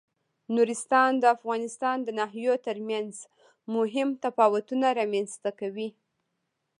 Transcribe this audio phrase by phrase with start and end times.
[0.55, 3.13] نورستان د افغانستان د ناحیو ترمنځ
[3.75, 5.89] مهم تفاوتونه رامنځ ته کوي.